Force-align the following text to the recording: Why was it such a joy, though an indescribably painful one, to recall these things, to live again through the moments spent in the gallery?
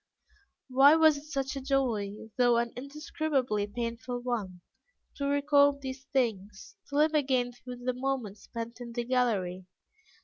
Why 0.67 0.95
was 0.95 1.15
it 1.17 1.25
such 1.31 1.55
a 1.55 1.61
joy, 1.61 2.15
though 2.35 2.57
an 2.57 2.73
indescribably 2.75 3.67
painful 3.67 4.21
one, 4.23 4.61
to 5.17 5.27
recall 5.27 5.73
these 5.77 6.05
things, 6.05 6.75
to 6.89 6.95
live 6.95 7.13
again 7.13 7.51
through 7.51 7.85
the 7.85 7.93
moments 7.93 8.41
spent 8.41 8.81
in 8.81 8.93
the 8.93 9.03
gallery? 9.03 9.67